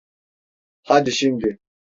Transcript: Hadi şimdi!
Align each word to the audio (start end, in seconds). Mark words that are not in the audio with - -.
Hadi 0.83 1.11
şimdi! 1.11 1.59